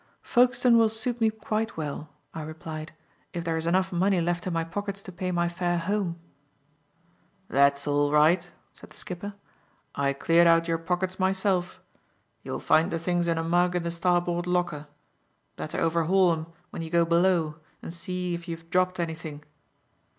[0.23, 2.91] "Folkestone will suit me quite well," I replied,
[3.33, 6.17] "if there is enough money left in my pockets to pay my fare home."
[7.49, 9.35] "That's all right," said the skipper.
[9.93, 11.79] "I cleared out your pockets myself.
[12.41, 14.87] You'll find the things in a mug in the starboard locker.
[15.55, 19.43] Better overhaul 'em when you go below and see if you've dropped anything.